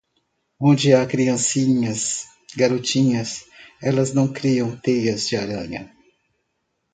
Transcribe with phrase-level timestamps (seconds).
[0.59, 3.45] Onde há crianças, garotinhas,
[3.79, 5.95] elas não criam teias de aranha.